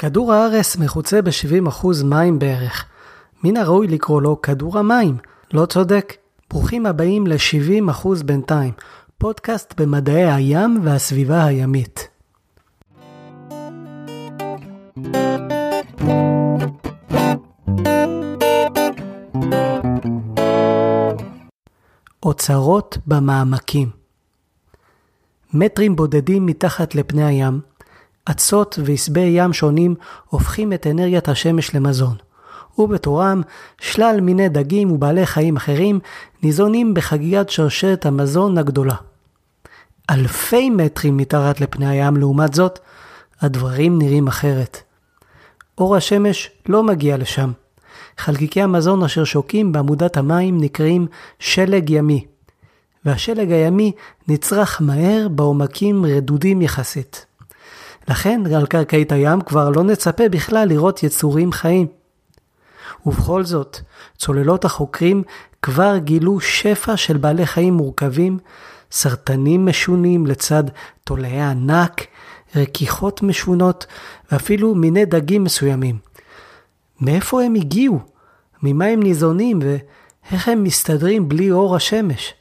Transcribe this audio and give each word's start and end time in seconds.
כדור 0.00 0.32
הארץ 0.32 0.76
מחוצה 0.76 1.22
ב-70% 1.22 1.86
מים 2.04 2.38
בערך. 2.38 2.84
מן 3.44 3.56
הראוי 3.56 3.86
לקרוא 3.86 4.22
לו 4.22 4.42
כדור 4.42 4.78
המים. 4.78 5.16
לא 5.52 5.66
צודק? 5.66 6.16
ברוכים 6.50 6.86
הבאים 6.86 7.26
ל-70% 7.26 8.08
בינתיים, 8.24 8.72
פודקאסט 9.18 9.80
במדעי 9.80 10.32
הים 10.32 10.80
והסביבה 10.82 11.44
הימית. 11.44 12.08
אוצרות 22.22 22.98
במעמקים 23.06 23.90
מטרים 25.54 25.96
בודדים 25.96 26.46
מתחת 26.46 26.94
לפני 26.94 27.24
הים, 27.24 27.60
אצות 28.30 28.78
ועשבי 28.84 29.20
ים 29.20 29.52
שונים 29.52 29.94
הופכים 30.28 30.72
את 30.72 30.86
אנרגיית 30.86 31.28
השמש 31.28 31.74
למזון, 31.74 32.16
ובתורם 32.78 33.42
שלל 33.80 34.20
מיני 34.20 34.48
דגים 34.48 34.92
ובעלי 34.92 35.26
חיים 35.26 35.56
אחרים 35.56 36.00
ניזונים 36.42 36.94
בחגיגת 36.94 37.50
שרשרת 37.50 38.06
המזון 38.06 38.58
הגדולה. 38.58 38.94
אלפי 40.10 40.70
מטרים 40.70 41.16
מתחת 41.16 41.60
לפני 41.60 41.88
הים 41.88 42.16
לעומת 42.16 42.54
זאת, 42.54 42.78
הדברים 43.40 43.98
נראים 43.98 44.26
אחרת. 44.28 44.82
אור 45.78 45.96
השמש 45.96 46.50
לא 46.68 46.82
מגיע 46.82 47.16
לשם. 47.16 47.52
חלקיקי 48.18 48.62
המזון 48.62 49.02
אשר 49.02 49.24
שוקים 49.24 49.72
בעמודת 49.72 50.16
המים 50.16 50.60
נקראים 50.60 51.06
שלג 51.38 51.90
ימי, 51.90 52.26
והשלג 53.04 53.52
הימי 53.52 53.92
נצרך 54.28 54.82
מהר 54.82 55.28
בעומקים 55.28 56.06
רדודים 56.06 56.62
יחסית. 56.62 57.26
לכן 58.08 58.42
על 58.56 58.66
קרקעית 58.66 59.12
הים 59.12 59.40
כבר 59.40 59.68
לא 59.68 59.82
נצפה 59.82 60.28
בכלל 60.28 60.68
לראות 60.68 61.02
יצורים 61.02 61.52
חיים. 61.52 61.86
ובכל 63.06 63.44
זאת, 63.44 63.78
צוללות 64.16 64.64
החוקרים 64.64 65.22
כבר 65.62 65.96
גילו 65.96 66.40
שפע 66.40 66.96
של 66.96 67.16
בעלי 67.16 67.46
חיים 67.46 67.74
מורכבים, 67.74 68.38
סרטנים 68.90 69.66
משונים 69.66 70.26
לצד 70.26 70.64
תולעי 71.04 71.42
ענק, 71.42 72.06
רכיכות 72.56 73.22
משונות 73.22 73.86
ואפילו 74.32 74.74
מיני 74.74 75.04
דגים 75.04 75.44
מסוימים. 75.44 75.98
מאיפה 77.00 77.42
הם 77.42 77.54
הגיעו? 77.54 78.00
ממה 78.62 78.84
הם 78.84 79.02
ניזונים 79.02 79.58
ואיך 79.62 80.48
הם 80.48 80.62
מסתדרים 80.62 81.28
בלי 81.28 81.50
אור 81.50 81.76
השמש? 81.76 82.34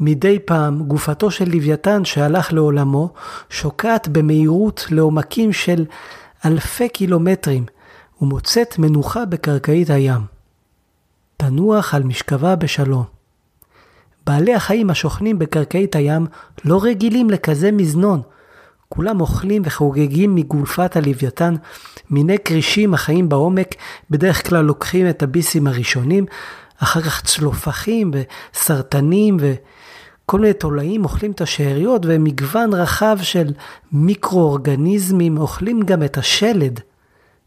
מדי 0.00 0.38
פעם 0.38 0.82
גופתו 0.82 1.30
של 1.30 1.48
לוויתן 1.48 2.04
שהלך 2.04 2.52
לעולמו 2.52 3.12
שוקעת 3.50 4.08
במהירות 4.08 4.86
לעומקים 4.90 5.52
של 5.52 5.84
אלפי 6.44 6.88
קילומטרים 6.88 7.64
ומוצאת 8.22 8.78
מנוחה 8.78 9.24
בקרקעית 9.24 9.90
הים. 9.90 10.20
תנוח 11.36 11.94
על 11.94 12.02
משכבה 12.02 12.56
בשלום. 12.56 13.04
בעלי 14.26 14.54
החיים 14.54 14.90
השוכנים 14.90 15.38
בקרקעית 15.38 15.96
הים 15.96 16.26
לא 16.64 16.80
רגילים 16.82 17.30
לכזה 17.30 17.72
מזנון. 17.72 18.22
כולם 18.88 19.20
אוכלים 19.20 19.62
וחוגגים 19.64 20.34
מגולפת 20.34 20.96
הלוויתן. 20.96 21.54
מיני 22.10 22.36
כרישים 22.44 22.94
החיים 22.94 23.28
בעומק 23.28 23.74
בדרך 24.10 24.48
כלל 24.48 24.60
לוקחים 24.64 25.08
את 25.08 25.22
הביסים 25.22 25.66
הראשונים, 25.66 26.26
אחר 26.78 27.00
כך 27.00 27.22
צלופחים 27.22 28.10
וסרטנים 28.14 29.36
ו... 29.40 29.54
כל 30.30 30.40
מיני 30.40 30.52
תולעים 30.52 31.04
אוכלים 31.04 31.30
את 31.30 31.40
השאריות 31.40 32.02
ומגוון 32.04 32.74
רחב 32.74 33.18
של 33.22 33.52
מיקרואורגניזמים 33.92 35.38
אוכלים 35.38 35.80
גם 35.80 36.02
את 36.02 36.18
השלד. 36.18 36.80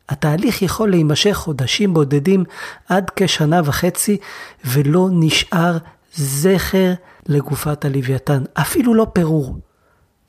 התהליך 0.09 0.61
יכול 0.61 0.89
להימשך 0.89 1.33
חודשים 1.33 1.93
בודדים 1.93 2.43
עד 2.89 3.11
כשנה 3.15 3.61
וחצי 3.65 4.17
ולא 4.65 5.07
נשאר 5.11 5.77
זכר 6.13 6.93
לגופת 7.25 7.85
הלוויתן, 7.85 8.43
אפילו 8.53 8.93
לא 8.93 9.07
פירור. 9.13 9.55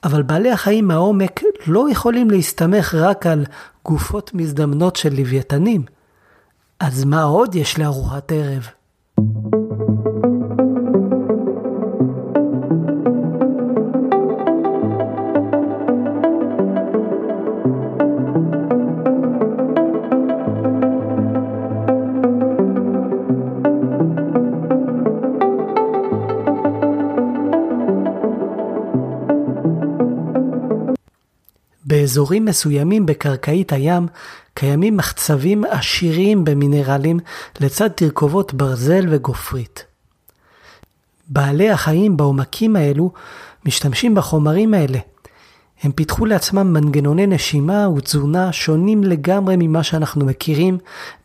אבל 0.04 0.22
בעלי 0.22 0.50
החיים 0.50 0.88
מהעומק 0.88 1.42
לא 1.66 1.90
יכולים 1.90 2.30
להסתמך 2.30 2.94
רק 2.94 3.26
על 3.26 3.44
גופות 3.84 4.34
מזדמנות 4.34 4.96
של 4.96 5.14
לוויתנים. 5.14 5.82
אז 6.80 7.04
מה 7.04 7.22
עוד 7.22 7.54
יש 7.54 7.78
לארוחת 7.78 8.32
ערב? 8.32 8.68
באזורים 32.14 32.44
מסוימים 32.44 33.06
בקרקעית 33.06 33.72
הים 33.72 34.06
קיימים 34.54 34.96
מחצבים 34.96 35.64
עשירים 35.64 36.44
במינרלים 36.44 37.18
לצד 37.60 37.88
תרכובות 37.88 38.54
ברזל 38.54 39.06
וגופרית. 39.10 39.84
בעלי 41.28 41.70
החיים 41.70 42.16
בעומקים 42.16 42.76
האלו 42.76 43.12
משתמשים 43.66 44.14
בחומרים 44.14 44.74
האלה. 44.74 44.98
הם 45.82 45.92
פיתחו 45.92 46.26
לעצמם 46.26 46.72
מנגנוני 46.72 47.26
נשימה 47.26 47.88
ותזונה 47.88 48.52
שונים 48.52 49.04
לגמרי 49.04 49.54
ממה 49.58 49.82
שאנחנו 49.82 50.26
מכירים 50.26 50.78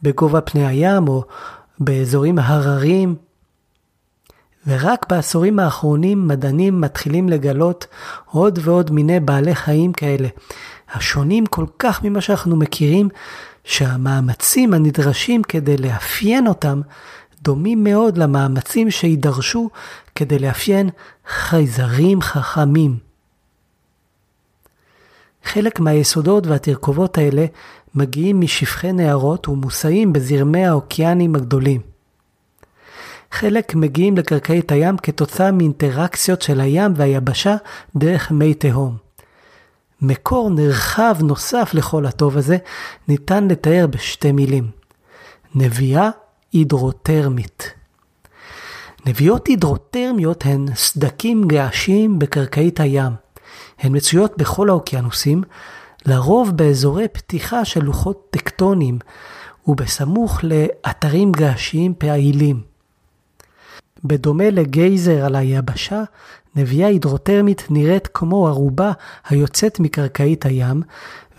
בגובה 0.03 0.41
פני 0.41 0.67
הים 0.67 1.07
או 1.07 1.23
באזורים 1.79 2.39
הרריים 2.39 3.15
ורק 4.67 5.05
בעשורים 5.09 5.59
האחרונים 5.59 6.27
מדענים 6.27 6.81
מתחילים 6.81 7.29
לגלות 7.29 7.87
עוד 8.25 8.59
ועוד 8.61 8.91
מיני 8.91 9.19
בעלי 9.19 9.55
חיים 9.55 9.93
כאלה, 9.93 10.27
השונים 10.93 11.45
כל 11.45 11.65
כך 11.79 12.03
ממה 12.03 12.21
שאנחנו 12.21 12.55
מכירים, 12.55 13.09
שהמאמצים 13.63 14.73
הנדרשים 14.73 15.43
כדי 15.43 15.77
לאפיין 15.77 16.47
אותם 16.47 16.81
דומים 17.41 17.83
מאוד 17.83 18.17
למאמצים 18.17 18.91
שידרשו 18.91 19.69
כדי 20.15 20.39
לאפיין 20.39 20.89
חייזרים 21.27 22.21
חכמים. 22.21 22.97
חלק 25.43 25.79
מהיסודות 25.79 26.47
והתרכובות 26.47 27.17
האלה 27.17 27.45
מגיעים 27.95 28.41
משפכי 28.41 28.91
נהרות 28.91 29.47
ומוסעים 29.47 30.13
בזרמי 30.13 30.65
האוקיאנים 30.65 31.35
הגדולים. 31.35 31.81
חלק 33.31 33.75
מגיעים 33.75 34.17
לקרקעית 34.17 34.71
הים 34.71 34.97
כתוצאה 34.97 35.51
מאינטראקציות 35.51 36.41
של 36.41 36.61
הים 36.61 36.93
והיבשה 36.95 37.55
דרך 37.95 38.31
מי 38.31 38.53
תהום. 38.53 39.08
מקור 40.01 40.49
נרחב 40.49 41.15
נוסף 41.21 41.71
לכל 41.73 42.05
הטוב 42.05 42.37
הזה 42.37 42.57
ניתן 43.07 43.47
לתאר 43.47 43.87
בשתי 43.89 44.31
מילים. 44.31 44.71
נביאה 45.55 46.09
הידרוטרמית. 46.51 47.73
נביאות 49.05 49.47
הידרוטרמיות 49.47 50.45
הן 50.45 50.65
סדקים 50.75 51.47
געשים 51.47 52.19
בקרקעית 52.19 52.79
הים. 52.79 53.13
הן 53.79 53.95
מצויות 53.95 54.37
בכל 54.37 54.69
האוקיינוסים, 54.69 55.43
לרוב 56.05 56.57
באזורי 56.57 57.07
פתיחה 57.07 57.65
של 57.65 57.83
לוחות 57.83 58.27
טקטוניים 58.29 58.99
ובסמוך 59.67 60.39
לאתרים 60.43 61.31
געשיים 61.31 61.93
פעילים. 61.97 62.61
בדומה 64.03 64.49
לגייזר 64.49 65.25
על 65.25 65.35
היבשה, 65.35 66.03
נביאה 66.55 66.87
הידרוטרמית 66.87 67.67
נראית 67.69 68.07
כמו 68.13 68.47
ערובה 68.47 68.91
היוצאת 69.29 69.79
מקרקעית 69.79 70.45
הים, 70.45 70.81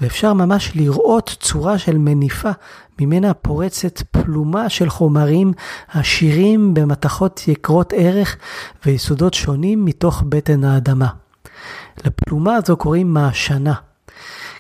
ואפשר 0.01 0.33
ממש 0.33 0.73
לראות 0.75 1.37
צורה 1.41 1.79
של 1.79 1.99
מניפה 1.99 2.51
ממנה 3.01 3.35
פורצת 3.35 4.03
פלומה 4.11 4.69
של 4.69 4.89
חומרים 4.89 5.53
עשירים 5.89 6.75
במתכות 6.75 7.49
יקרות 7.49 7.93
ערך 7.97 8.37
ויסודות 8.87 9.35
שונים 9.35 9.85
מתוך 9.85 10.23
בטן 10.29 10.65
האדמה. 10.65 11.09
לפלומה 12.05 12.57
הזו 12.57 12.77
קוראים 12.77 13.15
מעשנה. 13.15 13.75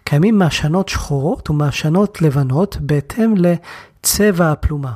קיימים 0.04 0.38
מעשנות 0.38 0.88
שחורות 0.88 1.50
ומעשנות 1.50 2.22
לבנות 2.22 2.76
בהתאם 2.80 3.34
לצבע 3.36 4.52
הפלומה. 4.52 4.92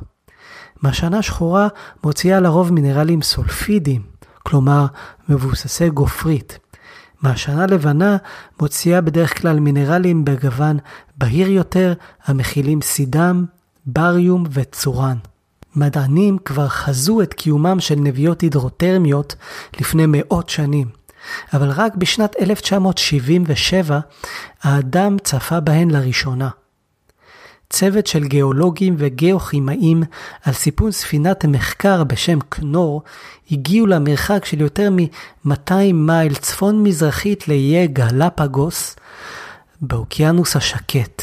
מהשנה 0.83 1.23
שחורה 1.23 1.69
מוציאה 2.05 2.41
לרוב 2.41 2.73
מינרלים 2.73 3.23
סולפידיים, 3.23 4.03
כלומר 4.47 4.87
מבוססי 5.29 5.91
גופרית. 5.91 6.59
מהשנה 7.23 7.67
לבנה 7.67 8.17
מוציאה 8.61 9.01
בדרך 9.01 9.41
כלל 9.41 9.61
מינרלים 9.61 10.25
בגוון 10.25 10.79
בהיר 11.17 11.49
יותר 11.49 11.93
המכילים 12.27 12.83
סידם, 12.83 13.45
בריום 13.87 14.45
וצורן. 14.51 15.17
מדענים 15.77 16.39
כבר 16.39 16.69
חזו 16.69 17.23
את 17.23 17.35
קיומם 17.35 17.81
של 17.81 17.95
נביאות 17.95 18.41
הידרוטרמיות 18.41 19.35
לפני 19.81 20.05
מאות 20.09 20.49
שנים. 20.49 20.89
אבל 21.55 21.71
רק 21.71 21.95
בשנת 21.95 22.37
1977 22.41 24.01
האדם 24.63 25.17
צפה 25.19 25.61
בהן 25.61 25.91
לראשונה. 25.91 26.49
צוות 27.71 28.07
של 28.07 28.25
גיאולוגים 28.25 28.95
וגאוכימאים 28.99 30.03
על 30.45 30.53
סיפון 30.53 30.93
ספינת 30.93 31.45
מחקר 31.45 32.05
בשם 32.05 32.41
כנור 32.41 33.03
הגיעו 33.51 33.87
למרחק 33.87 34.45
של 34.45 34.61
יותר 34.61 34.91
מ-200 34.91 35.93
מייל 35.95 36.35
צפון 36.35 36.83
מזרחית 36.83 37.49
לאיי 37.49 37.87
גלפגוס 37.87 38.97
באוקיינוס 39.81 40.57
השקט. 40.57 41.23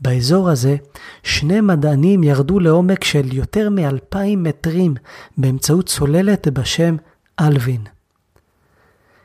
באזור 0.00 0.50
הזה 0.50 0.76
שני 1.22 1.60
מדענים 1.60 2.24
ירדו 2.24 2.60
לעומק 2.60 3.04
של 3.04 3.32
יותר 3.32 3.70
מ-2,000 3.70 4.18
מטרים 4.36 4.94
באמצעות 5.38 5.86
צוללת 5.86 6.48
בשם 6.48 6.96
אלווין. 7.40 7.84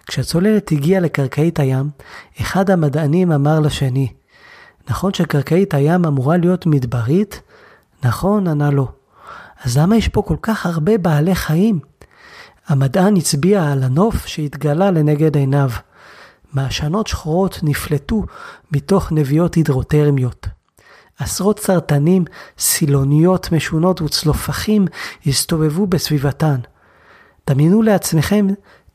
כשהצוללת 0.07 0.71
הגיעה 0.71 1.01
לקרקעית 1.01 1.59
הים, 1.59 1.89
אחד 2.41 2.69
המדענים 2.69 3.31
אמר 3.31 3.59
לשני, 3.59 4.07
נכון 4.89 5.13
שקרקעית 5.13 5.73
הים 5.73 6.05
אמורה 6.05 6.37
להיות 6.37 6.65
מדברית? 6.65 7.41
נכון, 8.03 8.47
ענה 8.47 8.69
לו. 8.69 8.87
אז 9.63 9.77
למה 9.77 9.97
יש 9.97 10.07
פה 10.07 10.21
כל 10.21 10.35
כך 10.41 10.65
הרבה 10.65 10.97
בעלי 10.97 11.35
חיים? 11.35 11.79
המדען 12.67 13.17
הצביע 13.17 13.71
על 13.71 13.83
הנוף 13.83 14.25
שהתגלה 14.25 14.91
לנגד 14.91 15.37
עיניו. 15.37 15.69
מעשנות 16.53 17.07
שחורות 17.07 17.59
נפלטו 17.63 18.23
מתוך 18.71 19.11
נביאות 19.11 19.55
הידרוטרמיות. 19.55 20.47
עשרות 21.19 21.59
סרטנים, 21.59 22.25
סילוניות 22.59 23.51
משונות 23.51 24.01
וצלופחים 24.01 24.85
הסתובבו 25.25 25.87
בסביבתן. 25.87 26.59
דמיינו 27.49 27.81
לעצמכם 27.81 28.47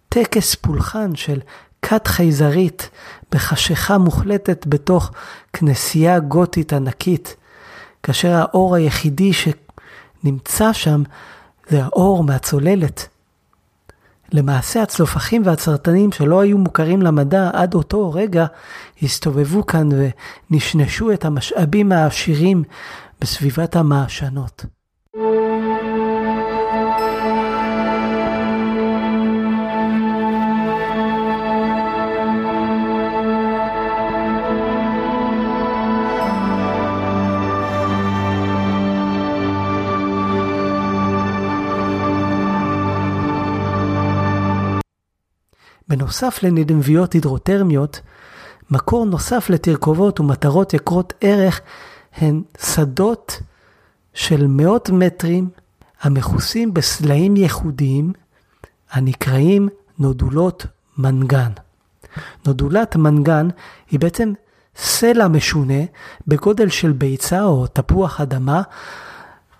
טקס 0.08 0.55
פולחן 0.55 1.14
של 1.14 1.40
כת 1.87 2.07
חייזרית 2.07 2.91
בחשיכה 3.33 3.99
מוחלטת 3.99 4.67
בתוך 4.67 5.11
כנסייה 5.53 6.19
גותית 6.19 6.73
ענקית, 6.73 7.37
כאשר 8.03 8.33
האור 8.33 8.75
היחידי 8.75 9.31
שנמצא 9.33 10.73
שם 10.73 11.03
זה 11.69 11.85
האור 11.85 12.25
מהצוללת. 12.25 13.09
למעשה 14.33 14.83
הצלופחים 14.83 15.43
והצרטנים 15.45 16.13
שלא 16.13 16.41
היו 16.41 16.59
מוכרים 16.59 17.03
למדע 17.03 17.51
עד 17.53 17.75
אותו 17.75 18.13
רגע, 18.13 18.47
הסתובבו 19.03 19.67
כאן 19.67 19.89
ונשנשו 20.51 21.13
את 21.13 21.25
המשאבים 21.25 21.93
העשירים 21.93 22.63
בסביבת 23.21 23.77
המעשנות. 23.77 24.65
בנוסף 45.89 46.43
לנדנביות 46.43 47.13
הידרוטרמיות, 47.13 48.01
מקור 48.71 49.07
נוסף 49.07 49.51
לתרכובות 49.51 50.21
ומטרות 50.21 50.75
יקרות 50.75 51.13
ערך 51.21 51.61
הן 52.17 52.43
שדות 52.59 53.41
של 54.15 54.47
מאות 54.47 54.91
מטרים 54.91 55.49
המכוסים 56.03 56.75
בסלעים 56.75 57.37
ייחודיים 57.37 58.13
הנקראים 58.91 59.69
נודולות 59.99 60.67
מנגן. 60.99 61.51
נודולת 62.47 62.97
מנגן 62.97 63.49
היא 63.91 64.01
בעצם 64.01 64.33
סלע 64.77 65.29
משונה 65.29 65.85
בגודל 66.27 66.69
של 66.69 66.93
ביצה 66.93 67.45
או 67.45 67.67
תפוח 67.67 68.21
אדמה, 68.21 68.63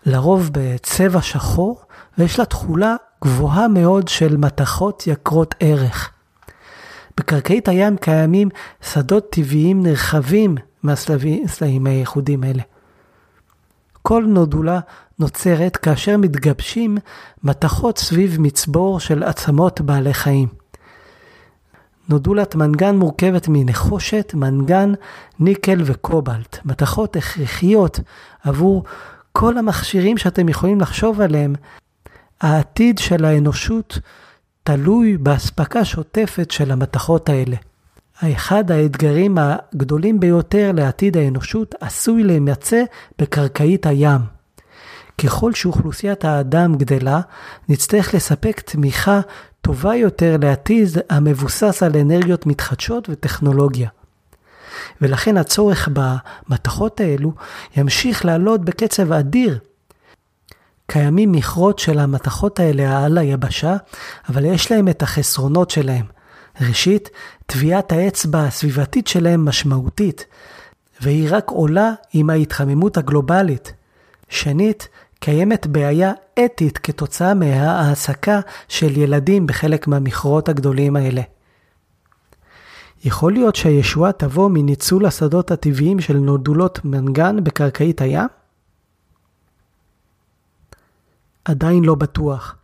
לרוב 0.07 0.51
בצבע 0.53 1.23
שחור, 1.23 1.83
ויש 2.19 2.39
לה 2.39 2.45
תכולה 2.45 2.97
גבוהה 3.25 3.69
מאוד 3.69 4.09
של 4.09 4.37
מתכות 4.37 5.07
יקרות 5.07 5.55
ערך. 5.61 6.14
בקרקעית 7.17 7.69
הים 7.69 7.97
קיימים 7.97 8.49
שדות 8.93 9.31
טבעיים 9.31 9.83
נרחבים 9.83 10.57
מהסלעים 10.83 11.87
הייחודים 11.87 12.45
האלה. 12.45 12.63
כל 14.03 14.25
נודולה 14.29 14.81
נוצרת 15.19 15.77
כאשר 15.77 16.17
מתגבשים 16.17 16.99
מתכות 17.45 17.99
סביב 17.99 18.37
מצבור 18.41 19.01
של 19.01 19.23
עצמות 19.23 19.81
בעלי 19.81 20.15
חיים. 20.15 20.49
נודולת 22.09 22.55
מנגן 22.55 22.97
מורכבת 22.97 23.47
מנחושת, 23.49 24.33
מנגן, 24.35 24.93
ניקל 25.41 25.83
וקובלט, 25.85 26.59
מתכות 26.65 27.17
הכרחיות 27.17 28.01
עבור 28.43 28.85
כל 29.33 29.59
המכשירים 29.59 30.19
שאתם 30.19 30.49
יכולים 30.49 30.81
לחשוב 30.81 31.21
עליהם. 31.21 31.55
העתיד 32.41 32.99
של 32.99 33.25
האנושות 33.25 33.99
תלוי 34.67 35.17
באספקה 35.17 35.85
שוטפת 35.85 36.51
של 36.51 36.71
המתכות 36.71 37.29
האלה. 37.29 37.57
אחד 38.23 38.71
האתגרים 38.71 39.39
הגדולים 39.39 40.21
ביותר 40.21 40.71
לעתיד 40.75 41.17
האנושות 41.17 41.75
עשוי 41.81 42.23
להימצא 42.23 42.83
בקרקעית 43.19 43.87
הים. 43.87 44.21
ככל 45.19 45.55
שאוכלוסיית 45.55 46.25
האדם 46.25 46.75
גדלה, 46.75 47.21
נצטרך 47.69 48.15
לספק 48.15 48.61
תמיכה 48.61 49.21
טובה 49.61 49.97
יותר 49.97 50.37
לעתיד 50.41 50.89
המבוסס 51.11 51.83
על 51.83 51.97
אנרגיות 51.97 52.47
מתחדשות 52.47 53.09
וטכנולוגיה. 53.09 53.89
ולכן 55.01 55.37
הצורך 55.37 55.89
במתכות 55.93 57.01
האלו 57.01 57.33
ימשיך 57.77 58.25
לעלות 58.25 58.65
בקצב 58.65 59.13
אדיר 59.13 59.59
קיימים 60.87 61.33
מכרות 61.33 61.79
של 61.79 61.99
המתכות 61.99 62.61
האלה 62.61 63.05
על 63.05 63.19
היבשה, 63.19 63.77
אבל 64.29 64.45
יש 64.45 64.73
להם 64.73 64.89
את 64.89 65.03
החסרונות 65.03 65.71
שלהם. 65.71 66.05
ראשית, 66.61 67.11
טביעת 67.47 67.93
האצבע 67.93 68.45
הסביבתית 68.45 69.07
שלהם 69.07 69.45
משמעותית, 69.45 70.27
והיא 71.01 71.29
רק 71.31 71.51
עולה 71.51 71.93
עם 72.13 72.31
ההתחממות 72.31 72.97
הגלובלית. 72.97 73.73
שנית, 74.29 74.89
קיימת 75.21 75.67
בעיה 75.67 76.13
אתית 76.45 76.79
כתוצאה 76.79 77.35
מהעסקה 77.35 78.41
של 78.69 78.99
ילדים 78.99 79.47
בחלק 79.47 79.87
מהמכרות 79.87 80.49
הגדולים 80.49 80.97
האלה. 80.97 81.23
יכול 83.05 83.33
להיות 83.33 83.57
שהישועה 83.57 84.13
תבוא 84.13 84.51
מניצול 84.51 85.07
השדות 85.07 85.51
הטבעיים 85.51 86.01
של 86.01 86.17
נודולות 86.17 86.85
מנגן 86.85 87.45
בקרקעית 87.45 88.01
הים? 88.01 88.29
עדיין 91.45 91.85
לא 91.85 91.95
בטוח, 91.95 92.57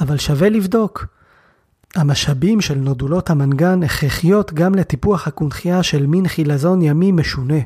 אבל 0.00 0.18
שווה 0.18 0.48
לבדוק. 0.48 1.06
המשאבים 1.94 2.60
של 2.60 2.74
נודולות 2.74 3.30
המנגן 3.30 3.82
הכרחיות 3.82 4.52
גם 4.52 4.74
לטיפוח 4.74 5.28
הקונכייה 5.28 5.82
של 5.82 6.06
מין 6.06 6.28
חילזון 6.28 6.82
ימי 6.82 7.12
משונה. 7.12 7.58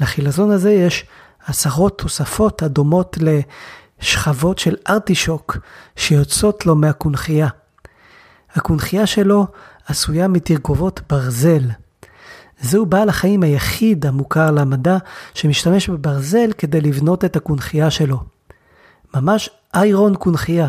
לחילזון 0.00 0.50
הזה 0.50 0.72
יש 0.72 1.06
עשרות 1.46 1.98
תוספות 1.98 2.62
הדומות 2.62 3.18
לשכבות 3.20 4.58
של 4.58 4.76
ארטישוק 4.88 5.56
שיוצאות 5.96 6.66
לו 6.66 6.76
מהקונכייה. 6.76 7.48
הקונכייה 8.54 9.06
שלו 9.06 9.46
עשויה 9.86 10.28
מתרכובות 10.28 11.00
ברזל. 11.10 11.62
זהו 12.60 12.86
בעל 12.86 13.08
החיים 13.08 13.42
היחיד 13.42 14.06
המוכר 14.06 14.50
למדע 14.50 14.96
שמשתמש 15.34 15.88
בברזל 15.88 16.52
כדי 16.58 16.80
לבנות 16.80 17.24
את 17.24 17.36
הקונכייה 17.36 17.90
שלו. 17.90 18.20
ממש 19.14 19.50
iron 19.74 20.14
קונכייה. 20.14 20.68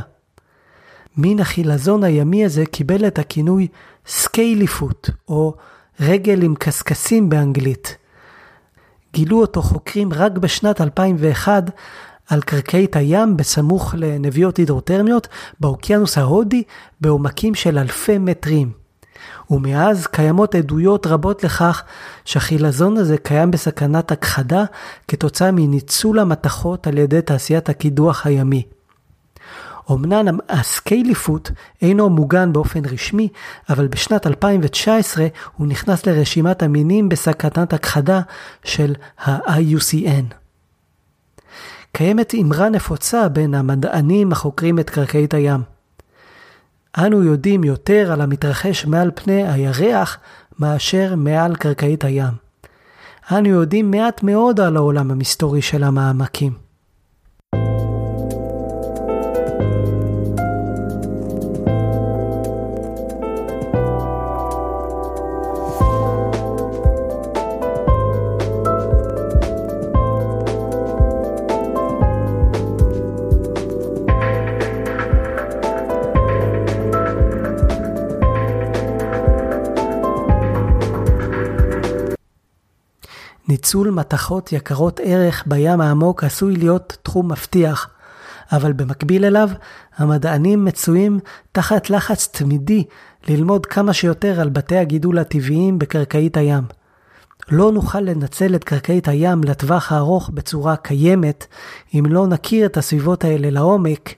מין 1.18 1.40
החילזון 1.40 2.04
הימי 2.04 2.46
הזה 2.46 2.66
קיבל 2.66 3.08
את 3.08 3.20
הכינוי 3.20 3.68
scaly-foot, 4.08 5.10
או 5.28 5.54
רגל 6.00 6.44
עם 6.44 6.56
קשקשים 6.56 7.30
באנגלית. 7.30 7.98
גילו 9.14 9.42
אותו 9.42 9.62
חוקרים 9.62 10.14
רק 10.14 10.32
בשנת 10.32 10.82
2001 10.82 11.64
על 12.28 12.42
קרקעית 12.42 12.96
הים 12.96 13.38
בסמוך 13.38 13.96
לנביעות 13.98 14.58
הידרוטרמיות 14.58 15.28
באוקיינוס 15.60 16.18
ההודי 16.18 16.64
בעומקים 17.02 17.56
של 17.56 17.78
אלפי 17.78 18.18
מטרים. 18.18 18.72
ומאז 19.50 20.08
קיימות 20.08 20.56
עדויות 20.56 21.08
רבות 21.08 21.44
לכך 21.44 21.84
שהחילזון 22.26 22.98
הזה 22.98 23.18
קיים 23.18 23.52
בסכנת 23.52 24.12
הכחדה 24.12 24.64
כתוצאה 25.08 25.52
מניצול 25.52 26.20
המתכות 26.20 26.88
על 26.88 26.98
ידי 26.98 27.22
תעשיית 27.22 27.70
הקידוח 27.70 28.26
הימי. 28.26 28.64
אמנם 29.96 30.38
הסקייליפוט 30.50 31.52
אינו 31.82 32.10
מוגן 32.10 32.54
באופן 32.54 32.86
רשמי, 32.86 33.28
אבל 33.70 33.88
בשנת 33.88 34.28
2019 34.28 35.28
הוא 35.58 35.68
נכנס 35.68 36.06
לרשימת 36.06 36.64
המינים 36.64 37.10
בסכנת 37.10 37.74
הכחדה 37.74 38.22
של 38.64 38.96
ה-IUCN. 39.18 40.34
קיימת 41.92 42.36
אמרה 42.42 42.70
נפוצה 42.70 43.30
בין 43.30 43.54
המדענים 43.54 44.32
החוקרים 44.32 44.80
את 44.80 44.90
קרקעית 44.90 45.34
הים. 45.34 45.62
אנו 46.98 47.24
יודעים 47.24 47.64
יותר 47.64 48.12
על 48.12 48.22
המתרחש 48.22 48.86
מעל 48.86 49.12
פני 49.16 49.48
הירח 49.52 50.18
מאשר 50.60 51.16
מעל 51.16 51.56
קרקעית 51.56 52.04
הים. 52.04 52.34
אנו 53.32 53.50
יודעים 53.50 53.92
מעט 53.92 54.24
מאוד 54.24 54.60
על 54.60 54.78
העולם 54.78 55.12
המסתורי 55.12 55.62
של 55.62 55.84
המעמקים. 55.84 56.69
ניצול 83.70 83.90
מתכות 83.92 84.52
יקרות 84.54 85.00
ערך 85.04 85.44
בים 85.48 85.82
העמוק 85.82 86.24
עשוי 86.24 86.56
להיות 86.56 86.98
תחום 87.04 87.32
מבטיח, 87.32 87.90
אבל 88.52 88.74
במקביל 88.74 89.26
אליו, 89.26 89.50
המדענים 89.98 90.66
מצויים 90.66 91.20
תחת 91.52 91.90
לחץ 91.90 92.28
תמידי 92.28 92.84
ללמוד 93.28 93.66
כמה 93.66 93.94
שיותר 93.94 94.42
על 94.42 94.50
בתי 94.50 94.78
הגידול 94.78 95.20
הטבעיים 95.20 95.80
בקרקעית 95.80 96.38
הים. 96.38 96.64
לא 97.50 97.72
נוכל 97.72 98.00
לנצל 98.00 98.56
את 98.56 98.64
קרקעית 98.64 99.08
הים 99.08 99.44
לטווח 99.44 99.92
הארוך 99.92 100.30
בצורה 100.34 100.76
קיימת, 100.76 101.46
אם 101.94 102.04
לא 102.10 102.28
נכיר 102.28 102.66
את 102.66 102.78
הסביבות 102.78 103.24
האלה 103.24 103.50
לעומק, 103.50 104.14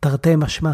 תרתי 0.00 0.36
משמע. 0.36 0.72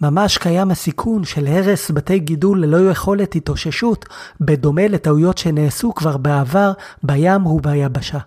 ממש 0.00 0.38
קיים 0.38 0.70
הסיכון 0.70 1.24
של 1.24 1.46
הרס 1.46 1.90
בתי 1.90 2.18
גידול 2.18 2.62
ללא 2.64 2.90
יכולת 2.90 3.34
התאוששות, 3.34 4.04
בדומה 4.40 4.88
לטעויות 4.88 5.38
שנעשו 5.38 5.94
כבר 5.94 6.16
בעבר 6.16 6.72
בים 7.02 7.46
וביבשה. 7.46 8.18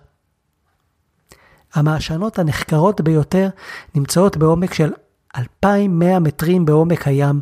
המעשנות 1.74 2.38
הנחקרות 2.38 3.00
ביותר 3.00 3.48
נמצאות 3.94 4.36
בעומק 4.36 4.74
של 4.74 4.92
2,100 5.36 6.18
מטרים 6.18 6.64
בעומק 6.64 7.08
הים, 7.08 7.40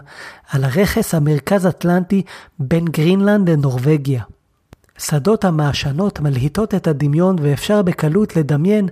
על 0.50 0.64
הרכס 0.64 1.14
המרכז 1.14 1.66
אטלנטי 1.66 2.22
בין 2.58 2.84
גרינלנד 2.84 3.50
לנורבגיה. 3.50 4.22
שדות 4.98 5.44
המעשנות 5.44 6.20
מלהיטות 6.20 6.74
את 6.74 6.86
הדמיון 6.86 7.36
ואפשר 7.42 7.82
בקלות 7.82 8.36
לדמיין 8.36 8.88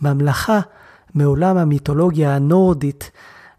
ממלכה 0.00 0.60
מעולם 1.14 1.56
המיתולוגיה 1.56 2.36
הנורדית, 2.36 3.10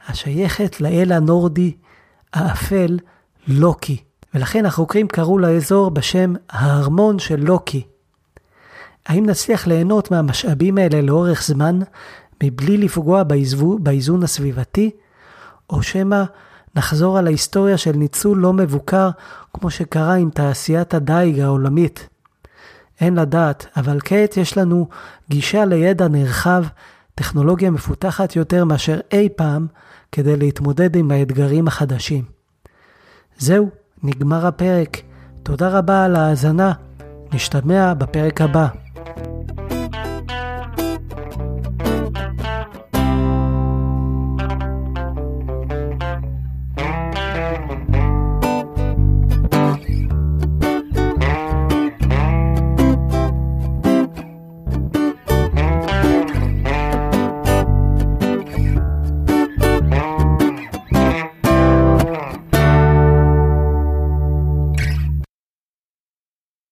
השייכת 0.08 0.82
לאל 0.82 1.12
הנורדי 1.12 1.74
האפל 2.34 3.00
לוקי, 3.48 3.98
ולכן 4.34 4.66
החוקרים 4.66 5.08
קראו 5.08 5.38
לאזור 5.38 5.92
בשם 5.92 6.34
הארמון 6.50 7.20
של 7.20 7.40
לוקי. 7.40 7.84
האם 9.06 9.26
נצליח 9.26 9.68
ליהנות 9.68 10.12
מהמשאבים 10.12 10.78
האלה 10.78 11.02
לאורך 11.02 11.44
זמן, 11.44 11.80
מבלי 12.44 12.78
לפגוע 12.78 13.24
באיזו, 13.24 13.78
באיזון 13.80 14.24
הסביבתי, 14.24 14.92
או 15.70 15.84
שמא 15.84 16.24
נחזור 16.76 17.18
על 17.18 17.28
ההיסטוריה 17.28 17.78
של 17.78 17.92
ניצול 17.92 18.38
לא 18.38 18.54
מבוקר, 18.54 19.10
כמו 19.54 19.70
שקרה 19.70 20.14
עם 20.14 20.30
תעשיית 20.30 20.94
הדיג 20.94 21.40
העולמית. 21.40 22.08
אין 23.02 23.16
לדעת, 23.16 23.68
אבל 23.78 24.00
כעת 24.06 24.38
יש 24.38 24.58
לנו 24.58 24.88
גישה 25.30 25.66
לידע 25.66 26.08
נרחב, 26.08 26.64
טכנולוגיה 27.16 27.72
מפותחת 27.72 28.36
יותר 28.36 28.66
מאשר 28.66 29.00
אי 29.12 29.30
פעם, 29.36 29.68
כדי 30.12 30.36
להתמודד 30.38 30.96
עם 30.96 31.12
האתגרים 31.12 31.68
החדשים. 31.68 32.24
זהו, 33.38 33.70
נגמר 34.04 34.48
הפרק. 34.48 35.02
תודה 35.44 35.70
רבה 35.70 36.06
על 36.06 36.16
ההאזנה. 36.16 36.74
נשתמע 37.34 37.94
בפרק 37.94 38.42
הבא. 38.42 38.68